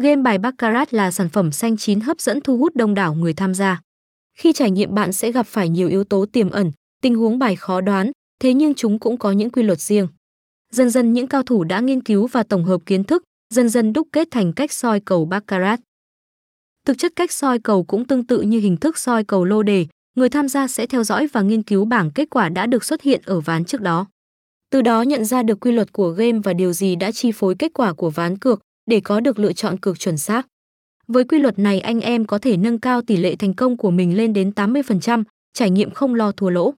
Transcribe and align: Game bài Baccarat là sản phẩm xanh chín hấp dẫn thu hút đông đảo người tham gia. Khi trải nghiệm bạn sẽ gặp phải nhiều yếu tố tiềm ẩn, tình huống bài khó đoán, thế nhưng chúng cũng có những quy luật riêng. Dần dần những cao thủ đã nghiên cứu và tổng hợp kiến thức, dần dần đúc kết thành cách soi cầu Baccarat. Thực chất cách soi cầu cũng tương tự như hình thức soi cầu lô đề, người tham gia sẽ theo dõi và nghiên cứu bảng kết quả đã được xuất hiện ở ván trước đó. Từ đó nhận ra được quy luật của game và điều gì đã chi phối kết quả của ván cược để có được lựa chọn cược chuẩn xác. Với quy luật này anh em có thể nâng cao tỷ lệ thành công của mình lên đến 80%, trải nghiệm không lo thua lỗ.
Game 0.00 0.22
bài 0.22 0.38
Baccarat 0.38 0.94
là 0.94 1.10
sản 1.10 1.28
phẩm 1.28 1.52
xanh 1.52 1.76
chín 1.76 2.00
hấp 2.00 2.20
dẫn 2.20 2.40
thu 2.40 2.56
hút 2.56 2.76
đông 2.76 2.94
đảo 2.94 3.14
người 3.14 3.32
tham 3.32 3.54
gia. 3.54 3.80
Khi 4.38 4.52
trải 4.52 4.70
nghiệm 4.70 4.94
bạn 4.94 5.12
sẽ 5.12 5.32
gặp 5.32 5.46
phải 5.46 5.68
nhiều 5.68 5.88
yếu 5.88 6.04
tố 6.04 6.26
tiềm 6.26 6.50
ẩn, 6.50 6.72
tình 7.02 7.14
huống 7.14 7.38
bài 7.38 7.56
khó 7.56 7.80
đoán, 7.80 8.10
thế 8.42 8.54
nhưng 8.54 8.74
chúng 8.74 8.98
cũng 8.98 9.16
có 9.16 9.32
những 9.32 9.50
quy 9.50 9.62
luật 9.62 9.80
riêng. 9.80 10.08
Dần 10.72 10.90
dần 10.90 11.12
những 11.12 11.26
cao 11.26 11.42
thủ 11.42 11.64
đã 11.64 11.80
nghiên 11.80 12.02
cứu 12.02 12.26
và 12.26 12.42
tổng 12.42 12.64
hợp 12.64 12.80
kiến 12.86 13.04
thức, 13.04 13.22
dần 13.54 13.68
dần 13.68 13.92
đúc 13.92 14.08
kết 14.12 14.28
thành 14.30 14.52
cách 14.52 14.72
soi 14.72 15.00
cầu 15.00 15.24
Baccarat. 15.24 15.80
Thực 16.86 16.98
chất 16.98 17.12
cách 17.16 17.32
soi 17.32 17.58
cầu 17.58 17.84
cũng 17.84 18.04
tương 18.04 18.26
tự 18.26 18.40
như 18.40 18.60
hình 18.60 18.76
thức 18.76 18.98
soi 18.98 19.24
cầu 19.24 19.44
lô 19.44 19.62
đề, 19.62 19.86
người 20.16 20.28
tham 20.28 20.48
gia 20.48 20.68
sẽ 20.68 20.86
theo 20.86 21.04
dõi 21.04 21.26
và 21.26 21.42
nghiên 21.42 21.62
cứu 21.62 21.84
bảng 21.84 22.10
kết 22.10 22.30
quả 22.30 22.48
đã 22.48 22.66
được 22.66 22.84
xuất 22.84 23.02
hiện 23.02 23.20
ở 23.24 23.40
ván 23.40 23.64
trước 23.64 23.80
đó. 23.80 24.06
Từ 24.70 24.82
đó 24.82 25.02
nhận 25.02 25.24
ra 25.24 25.42
được 25.42 25.60
quy 25.60 25.72
luật 25.72 25.92
của 25.92 26.10
game 26.10 26.38
và 26.44 26.52
điều 26.52 26.72
gì 26.72 26.96
đã 26.96 27.12
chi 27.12 27.32
phối 27.32 27.54
kết 27.58 27.72
quả 27.74 27.92
của 27.92 28.10
ván 28.10 28.38
cược 28.38 28.60
để 28.90 29.00
có 29.00 29.20
được 29.20 29.38
lựa 29.38 29.52
chọn 29.52 29.78
cược 29.78 29.98
chuẩn 29.98 30.18
xác. 30.18 30.46
Với 31.08 31.24
quy 31.24 31.38
luật 31.38 31.58
này 31.58 31.80
anh 31.80 32.00
em 32.00 32.24
có 32.24 32.38
thể 32.38 32.56
nâng 32.56 32.80
cao 32.80 33.02
tỷ 33.02 33.16
lệ 33.16 33.36
thành 33.36 33.54
công 33.54 33.76
của 33.76 33.90
mình 33.90 34.16
lên 34.16 34.32
đến 34.32 34.50
80%, 34.56 35.24
trải 35.54 35.70
nghiệm 35.70 35.90
không 35.90 36.14
lo 36.14 36.32
thua 36.32 36.50
lỗ. 36.50 36.74